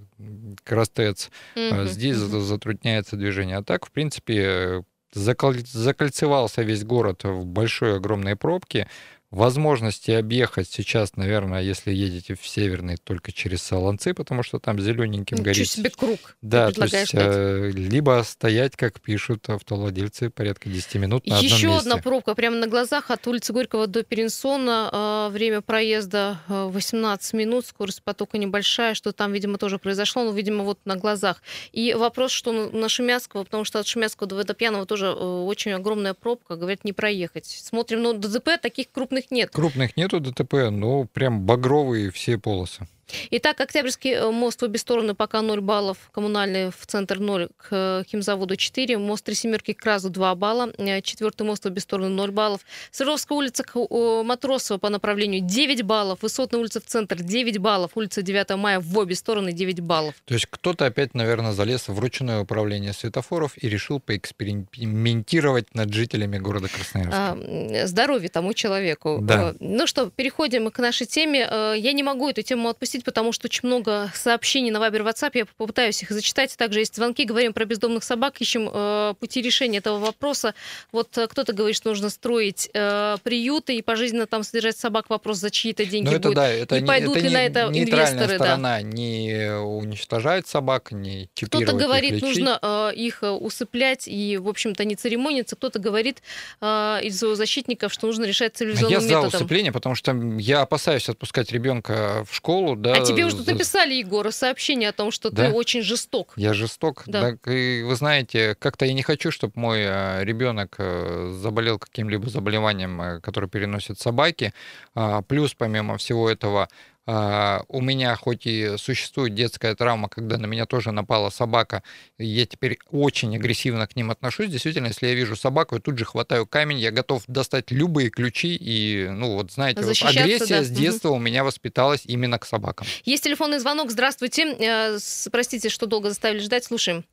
[0.64, 1.30] Крастец.
[1.56, 1.86] Mm-hmm.
[1.86, 2.40] Здесь mm-hmm.
[2.40, 3.58] затрудняется движение.
[3.58, 8.88] А так, в принципе, закольцевался весь город в большой огромной пробке
[9.32, 15.38] возможности объехать сейчас, наверное, если едете в Северный, только через Солонцы, потому что там зелененьким
[15.38, 15.70] Ничего горит.
[15.70, 16.38] себе круг.
[16.42, 21.80] Да, то есть э, либо стоять, как пишут автовладельцы, порядка 10 минут на Еще одном
[21.80, 25.28] одна пробка прямо на глазах от улицы Горького до Перенсона.
[25.28, 30.32] Э, время проезда 18 э, минут, скорость потока небольшая, что там, видимо, тоже произошло, но,
[30.32, 31.44] видимо, вот на глазах.
[31.74, 36.56] И вопрос, что на Шумяцкого, потому что от Шумяцкого до Водопьяного тоже очень огромная пробка,
[36.56, 37.46] говорят, не проехать.
[37.46, 39.50] Смотрим, но ДЗП таких крупных крупных нет.
[39.52, 42.88] Крупных нету ДТП, но прям багровые все полосы.
[43.32, 47.68] Итак, Октябрьский э, мост в обе стороны пока 0 баллов, коммунальный в центр 0, к
[47.72, 51.80] э, химзаводу 4, мост Три Семерки к Разу 2 балла, э, четвертый мост в обе
[51.82, 53.76] стороны 0 баллов, Сыровская улица к
[54.24, 58.98] Матросова по направлению 9 баллов, Высотная улица в центр 9 баллов, улица 9 мая в
[58.98, 60.16] обе стороны 9 баллов.
[60.26, 66.38] То есть кто-то опять, наверное, залез в ручное управление светофоров и решил поэкспериментировать над жителями
[66.38, 67.38] города Красноярска.
[67.82, 69.20] А, здоровье тому человеку.
[69.22, 69.56] Да.
[69.60, 71.40] Ну что, переходим к нашей теме.
[71.40, 75.32] Я не могу эту тему отпустить пропустить, потому что очень много сообщений на Вайбер WhatsApp.
[75.34, 76.56] Я попытаюсь их зачитать.
[76.58, 77.26] Также есть звонки.
[77.26, 80.54] Говорим про бездомных собак, ищем э, пути решения этого вопроса.
[80.92, 85.10] Вот э, кто-то говорит, что нужно строить э, приюты и пожизненно там содержать собак.
[85.10, 86.36] Вопрос за чьи-то деньги Но это, будет.
[86.36, 88.36] Да, это не пойдут это ли не, на это инвесторы?
[88.36, 88.82] сторона да.
[88.82, 94.86] не уничтожает собак, не Кто-то говорит, их нужно э, их э, усыплять и, в общем-то,
[94.86, 95.56] не церемониться.
[95.56, 96.22] Кто-то говорит
[96.62, 99.26] э, из зоозащитников, что нужно решать цивилизованным я методом.
[99.26, 102.76] Я за усыпление, потому что я опасаюсь отпускать ребенка в школу.
[102.94, 105.48] Да, а тебе уже тут написали, Егор, сообщение о том, что да?
[105.48, 106.34] ты очень жесток.
[106.36, 107.04] Я жесток.
[107.06, 107.22] Да.
[107.22, 112.30] Так, и вы знаете, как-то я не хочу, чтобы мой э, ребенок э, заболел каким-либо
[112.30, 114.54] заболеванием, э, которое переносят собаки.
[114.96, 116.68] А, плюс, помимо всего этого, а,
[117.08, 121.82] у меня хоть и существует детская травма, когда на меня тоже напала собака,
[122.18, 124.50] я теперь очень агрессивно к ним отношусь.
[124.50, 128.58] Действительно, если я вижу собаку, я тут же хватаю камень, я готов достать любые ключи.
[128.60, 130.64] И, ну вот знаете, вот агрессия да.
[130.64, 131.18] с детства угу.
[131.18, 132.88] у меня воспиталась именно к собакам.
[133.06, 133.90] Есть телефонный звонок.
[133.90, 134.54] Здравствуйте.
[134.60, 134.98] Э,
[135.32, 136.66] простите, что долго заставили ждать.
[136.66, 137.06] Слушаем.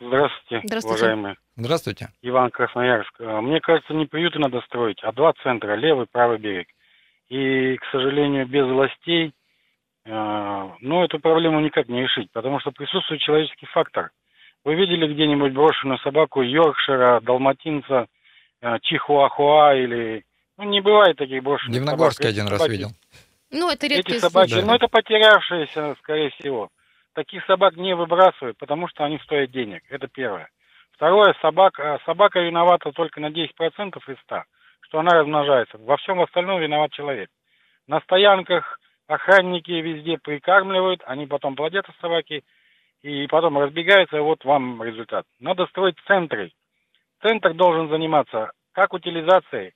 [0.00, 1.36] Здравствуйте, Здравствуйте, уважаемые.
[1.56, 2.08] Здравствуйте.
[2.22, 3.12] Иван Красноярск.
[3.20, 6.68] Э, мне кажется, не приюты надо строить, а два центра, левый, правый берег.
[7.32, 9.32] И, к сожалению, без властей,
[10.04, 14.10] э, ну, эту проблему никак не решить, потому что присутствует человеческий фактор.
[14.66, 18.06] Вы видели где-нибудь брошенную собаку Йоркшира, Далматинца,
[18.60, 20.24] э, Чихуахуа или...
[20.58, 22.60] Ну, не бывает таких брошенных Дивногорске один собаки.
[22.60, 22.88] раз видел.
[23.50, 24.66] Ну, это редкие Эти собаки, случаи.
[24.66, 26.68] ну, это потерявшиеся, скорее всего.
[27.14, 29.82] Таких собак не выбрасывают, потому что они стоят денег.
[29.88, 30.50] Это первое.
[30.90, 34.42] Второе, собака, собака виновата только на 10% из 100
[34.92, 35.78] что она размножается.
[35.78, 37.30] Во всем остальном виноват человек.
[37.86, 42.44] На стоянках охранники везде прикармливают, они потом плодятся собаки,
[43.00, 45.24] и потом разбегаются, и вот вам результат.
[45.40, 46.52] Надо строить центры.
[47.22, 49.72] Центр должен заниматься как утилизацией,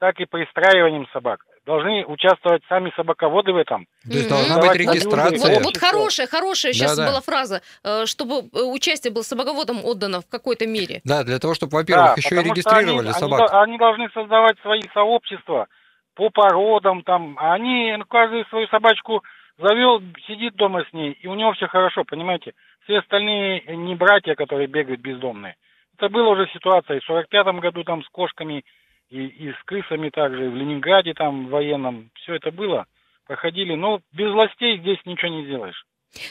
[0.00, 3.86] так и пристраиванием собак должны участвовать сами собаководы в этом.
[4.02, 5.56] То есть должна быть регистрация.
[5.56, 7.10] Вот, вот хорошая, хорошая сейчас да, да.
[7.10, 11.02] была фраза, э, чтобы э, участие было собаководом отдано в какой-то мере.
[11.04, 13.52] Да, для того, чтобы, во-первых, да, еще и регистрировали они, собак.
[13.52, 15.68] Они, они должны создавать свои сообщества
[16.14, 19.22] по породам, там, они, ну, каждый свою собачку
[19.58, 22.54] завел, сидит дома с ней, и у него все хорошо, понимаете?
[22.84, 25.56] Все остальные не братья, которые бегают бездомные.
[25.98, 28.64] Это была уже ситуация и в 45-м году там с кошками
[29.10, 32.86] и, и с крысами также, и в Ленинграде там военном, все это было,
[33.26, 35.84] проходили, но без властей здесь ничего не сделаешь.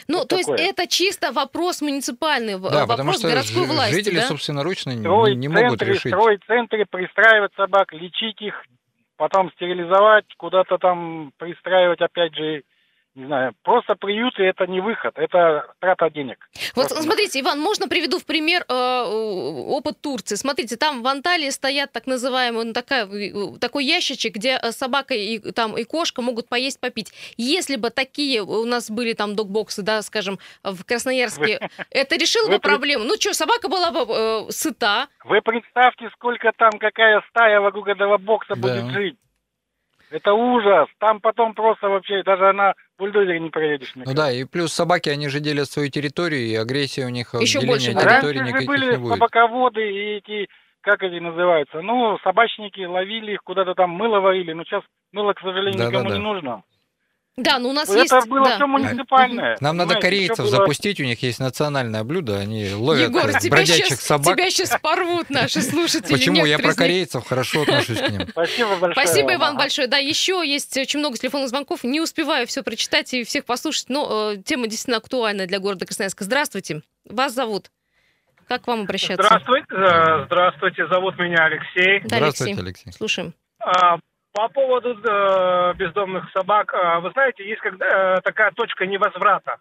[0.08, 0.58] Ну, вот то такое.
[0.58, 4.22] есть это чисто вопрос муниципальный, да, вопрос потому что городской ж- власти, жители да?
[4.22, 6.12] собственноручно строить не, не центры, могут решить.
[6.12, 8.64] Строить центры, пристраивать собак, лечить их,
[9.16, 12.62] потом стерилизовать, куда-то там пристраивать, опять же,
[13.18, 16.48] не знаю, просто приюты это не выход, это трата денег.
[16.76, 20.36] Вот просто смотрите, Иван, можно приведу в пример э, опыт Турции.
[20.36, 23.08] Смотрите, там в Анталии стоят так называемый ну, такая,
[23.60, 27.12] такой ящичек, где э, собака и, там, и кошка могут поесть, попить.
[27.36, 32.48] Если бы такие у нас были там докбоксы, да, скажем, в Красноярске, вы, это решило
[32.48, 33.02] бы проблему.
[33.02, 35.08] Ну что, собака была бы э, сыта.
[35.24, 38.60] Вы представьте, сколько там, какая стая вокруг этого бокса да.
[38.60, 39.16] будет жить.
[40.10, 40.88] Это ужас.
[40.98, 43.92] Там потом просто вообще даже на бульдозере не проедешь.
[43.94, 47.38] Ну да, и плюс собаки, они же делят свою территорию, и агрессия у них, э,
[47.38, 49.12] деления больше территории Раньше же были не будет.
[49.14, 50.48] собаководы и эти,
[50.80, 55.40] как они называются, ну, собачники ловили их, куда-то там мыло варили, но сейчас мыло, к
[55.40, 56.16] сожалению, никому Да-да-да.
[56.16, 56.62] не нужно.
[57.38, 58.28] Да, ну у нас это есть...
[58.28, 58.56] было да.
[58.56, 59.56] все муниципальное.
[59.60, 63.28] Нам надо понимаете, корейцев всё было- запустить, у них есть национальное блюдо, они ловят Егор,
[63.28, 64.36] э, тебя бродячих сейчас, собак.
[64.36, 66.12] тебя сейчас порвут наши слушатели.
[66.12, 66.44] Почему?
[66.44, 68.26] Я про корейцев хорошо отношусь к ним.
[68.30, 69.06] Спасибо большое.
[69.06, 69.36] Спасибо, вам.
[69.36, 69.86] Иван, большое.
[69.86, 71.84] Да, еще есть очень много телефонных звонков.
[71.84, 76.24] Не успеваю все прочитать и всех послушать, но э, тема действительно актуальна для города Красноярска.
[76.24, 76.82] Здравствуйте.
[77.04, 77.70] Вас зовут.
[78.48, 79.22] Как к вам обращаться?
[79.22, 82.00] Здравствуйте, э, здравствуйте, зовут меня Алексей.
[82.08, 82.64] Да, Здравствуйте, Алексей.
[82.64, 82.92] Алексей.
[82.92, 83.34] Слушаем.
[83.60, 83.98] А,
[84.38, 87.86] По поводу э, бездомных собак, а, вы знаете, есть когда,
[88.18, 89.56] э, такая точка невозврата,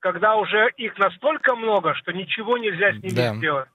[0.00, 3.36] когда уже их настолько много, что ничего нельзя с ними Да.
[3.36, 3.68] сделать.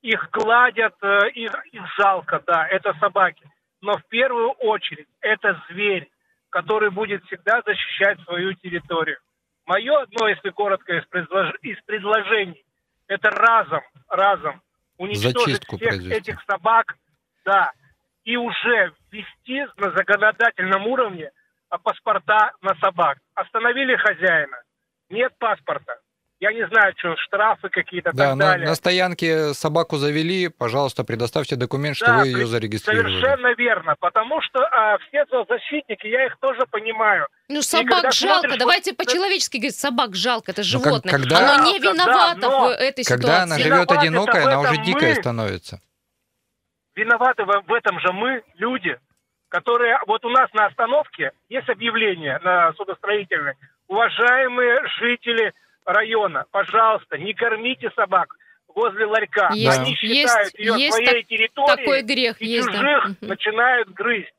[0.00, 3.44] Их гладят, э, их, их жалко, да, это собаки.
[3.82, 6.08] Но в первую очередь это зверь,
[6.48, 9.18] который будет всегда защищать свою территорию.
[9.66, 12.64] Мое одно, если коротко, из, предлож- из предложений,
[13.08, 14.62] это разом, разом
[14.96, 16.16] уничтожить Зачистку всех произвести.
[16.18, 16.94] этих собак,
[17.44, 17.72] да,
[18.24, 21.30] и уже ввести на законодательном уровне
[21.68, 23.18] а, паспорта на собак.
[23.34, 24.56] Остановили хозяина,
[25.10, 25.96] нет паспорта.
[26.40, 28.66] Я не знаю, что, штрафы какие-то, Да, так на, далее.
[28.68, 33.20] на стоянке собаку завели, пожалуйста, предоставьте документ, что Да, вы ее зарегистрировали.
[33.20, 37.28] Совершенно верно, потому что а, все зоозащитники, я их тоже понимаю.
[37.48, 38.40] Ну, когда собак жалко.
[38.40, 41.12] смотришь, Давайте вот- по-человечески говорить, собак жалко, это Ну, как- животное.
[41.12, 43.62] когда- Оно не Да, виновато да, но в этой Когда она ситуации.
[43.62, 45.14] живет Виноваты-то одинокая, в она уже этом дикая мы.
[45.14, 45.80] становится.
[46.94, 48.98] Виноваты в, этом же мы, люди,
[49.48, 49.98] которые...
[50.06, 53.54] Вот у нас на остановке есть объявление на судостроительной.
[53.88, 55.52] Уважаемые жители
[55.84, 58.36] района, пожалуйста, не кормите собак
[58.74, 59.50] возле ларька.
[59.52, 62.72] Есть, Они есть, считают ее есть своей территорией Такой грех и есть, да.
[62.72, 63.16] чужих Мгм.
[63.28, 64.32] начинают грызть.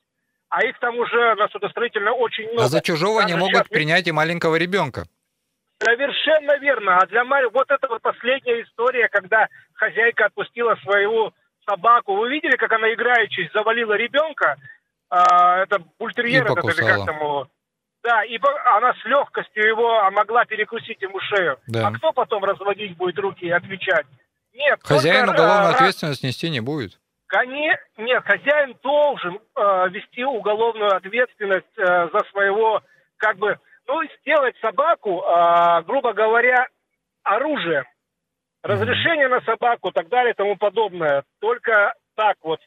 [0.49, 2.65] А их там уже на судостроительной очень много.
[2.65, 5.05] А за чужого Даже не могут сейчас принять и маленького ребенка.
[5.79, 6.97] Совершенно верно.
[6.97, 11.33] А для Мари вот это вот последняя история, когда хозяйка отпустила свою
[11.65, 12.15] собаку.
[12.15, 14.57] Вы видели, как она играючись завалила ребенка?
[15.09, 17.47] А, это бультерьер И этот, или как там его?
[18.03, 18.37] Да, и
[18.75, 21.57] она с легкостью его а, могла перекусить ему шею.
[21.67, 21.87] Да.
[21.87, 24.05] А кто потом разводить будет руки и отвечать?
[24.53, 24.79] Нет.
[24.83, 26.99] Хозяин только, уголовную а, ответственность нести не будет.
[27.27, 27.79] Коне...
[27.97, 32.83] Нет, хозяин должен э, вести уголовную ответственность э, за своего,
[33.17, 36.67] как бы, ну, сделать собаку, э, грубо говоря,
[37.23, 37.85] оружием.
[38.63, 41.23] Разрешение на собаку, так далее и тому подобное.
[41.39, 42.59] Только так вот.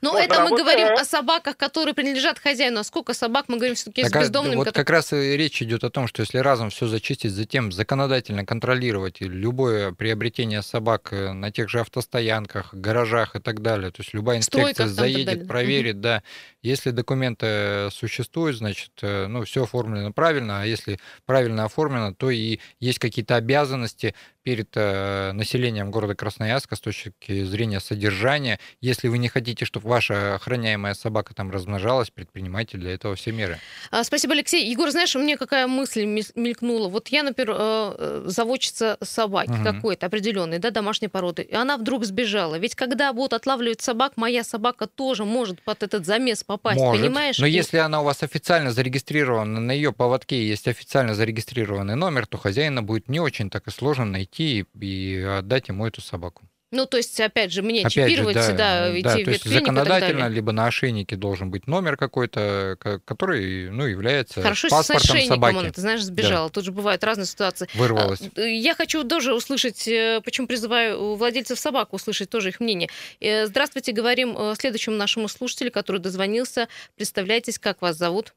[0.00, 2.80] Но Вот, это мы вот, говорим о собаках, которые принадлежат хозяину.
[2.80, 4.56] А сколько собак мы говорим все-таки с Так, а, бездомными?
[4.56, 7.70] вот которые- как раз и речь идет о том, что если разом все зачистить, затем
[7.70, 14.00] законодательно контролировать любое приобретение собак э, на тех же автостоянках, гаражах и так далее, то
[14.00, 16.22] есть любая инспекция Стройках заедет, проверит, да,
[16.62, 22.30] если документы э, существуют, значит, э, ну, все оформлено правильно, а если правильно оформлено, то
[22.30, 28.60] и есть какие-то обязанности перед э, населением города Красноярска с точки зрения содержания.
[28.82, 33.58] Если вы не хотите, чтобы ваша охраняемая собака там размножалась, предпринимайте для этого все меры.
[33.90, 34.68] А, Спасибо, Алексей.
[34.70, 36.88] Егор, знаешь, мне какая мысль мелькнула?
[36.88, 39.64] Вот я, например, э, э, заводчица собаки Мгм.
[39.64, 42.56] какой-то определенной, да, домашней породы, и она вдруг сбежала.
[42.56, 47.38] Ведь когда будут отлавливать собак, моя собака тоже может под этот замес попасть, Может, понимаешь?
[47.38, 52.26] но И- если она у вас официально зарегистрирована, на ее поводке есть официально зарегистрированный номер,
[52.26, 56.42] то хозяина будет не очень так и сложно найти и, и отдать ему эту собаку.
[56.74, 59.18] Ну, то есть, опять же, мне Опять же, чипировать, да, да, идти да, в то
[59.18, 64.66] есть ветклинику законодательно, либо на ошейнике должен быть номер какой-то, ко- который, ну, является Хорошо,
[64.66, 65.56] если с паспортом ошейником собаки.
[65.56, 66.50] она, ты знаешь, сбежала.
[66.50, 67.68] Тут же бывают разные ситуации.
[67.74, 68.22] Вырвалась.
[68.22, 72.58] А, э, Я хочу тоже услышать, э, почему призываю у владельцев собак услышать тоже их
[72.58, 72.88] мнение.
[73.20, 76.66] Э, Здравствуйте, говорим следующему нашему слушателю, который дозвонился.
[76.96, 78.34] Представляйтесь, как вас зовут?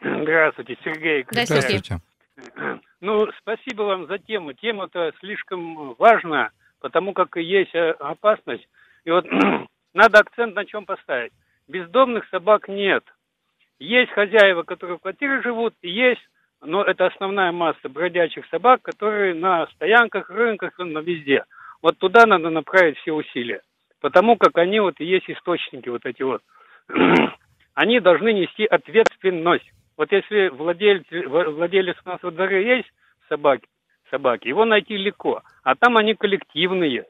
[0.00, 1.24] Здравствуйте, Сергей.
[1.30, 1.60] Да, Сергей.
[1.60, 2.00] Здравствуйте.
[3.00, 4.52] Ну, спасибо вам за тему.
[4.52, 8.66] Тема-то слишком важна, потому как есть э, опасность.
[9.04, 9.26] И вот
[9.94, 11.32] надо акцент на чем поставить.
[11.68, 13.04] Бездомных собак нет.
[13.78, 16.22] Есть хозяева, которые в квартире живут, и есть,
[16.62, 21.44] но это основная масса бродячих собак, которые на стоянках, рынках, на везде.
[21.82, 23.60] Вот туда надо направить все усилия.
[24.00, 26.42] Потому как они вот и есть источники вот эти вот.
[27.74, 29.68] Они должны нести ответственность.
[29.96, 32.90] Вот если владелец, владелец у нас во дворе есть
[33.28, 33.66] собаки,
[34.10, 35.42] собаки, его найти легко.
[35.62, 37.06] А там они коллективные.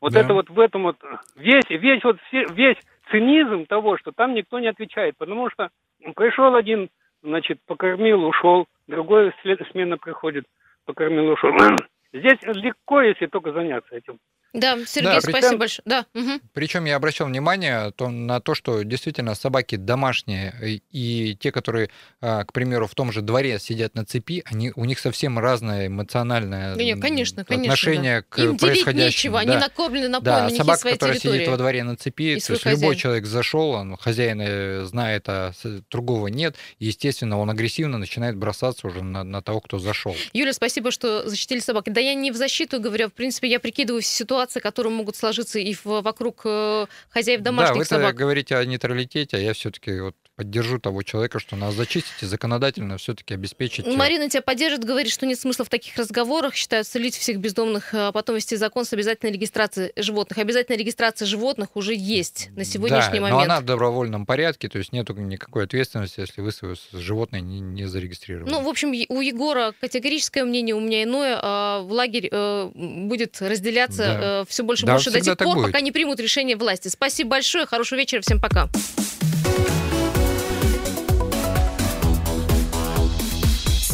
[0.00, 0.20] Вот Да.
[0.20, 0.96] это вот в этом вот
[1.36, 2.76] весь, весь вот все, весь
[3.10, 5.70] цинизм того, что там никто не отвечает, потому что
[6.14, 6.88] пришел один,
[7.22, 10.44] значит, покормил, ушел, другой след- смена приходит,
[10.86, 11.52] покормил, ушел.
[12.12, 14.18] Здесь легко, если только заняться этим.
[14.54, 15.82] Да, Сергей, Да, спасибо причем- большое.
[15.84, 16.40] Да, мгм.
[16.54, 21.90] Причем я обращал внимание то- на то, что действительно собаки домашние и, и те, которые,
[22.22, 25.88] а, к примеру, в том же дворе сидят на цепи, они, у них совсем разное
[25.88, 27.72] эмоциональное Не, конечно, конечно.
[27.72, 28.26] отношение да.
[28.28, 29.06] к Им делить происходящему.
[29.06, 29.58] нечего, они Да.
[29.60, 31.38] накормлены, напоены, Да, у них собака, есть которая территория.
[31.40, 32.94] сидит во дворе на цепи, И то есть любой хозяин.
[32.96, 35.52] человек зашел, он хозяин э, знает, а
[35.90, 40.16] другого нет, и, естественно, он агрессивно начинает бросаться уже на, на того, кто зашел.
[40.32, 41.84] Юля, спасибо, что защитили собак.
[41.86, 45.58] Да я не в защиту говорю, в принципе, я прикидываю все ситуации, которые могут сложиться
[45.58, 48.14] и вокруг э, хозяев домашних да, вы собак.
[48.14, 52.96] говорите о нейтралитете, а я все-таки вот поддержу того человека, что нас зачистить и законодательно
[52.96, 53.84] все-таки обеспечить.
[53.86, 56.54] э, Марина тебя поддержит, говорит, что нет смысла в таких разговорах.
[56.54, 60.38] Считают целить всех бездомных, а потом вести закон с обязательной регистрацией животных.
[60.38, 63.32] Обязательная регистрация животных уже есть на сегодняшний да, момент.
[63.32, 67.58] но она в добровольном порядке, то есть нету никакой ответственности, если вы свое животное не,
[67.58, 68.48] не зарегистрировали.
[68.48, 71.36] Ну, в общем, у Егора категорическое мнение, у меня иное.
[71.42, 74.44] а, В лагерь э, будет разделяться Да.
[74.48, 75.66] все больше и Да, больше до тех пор, будет.
[75.66, 76.86] пока не примут решение власти.
[76.86, 78.68] Спасибо большое, хорошего вечера, всем пока.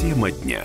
[0.04, 0.62] Тема дня.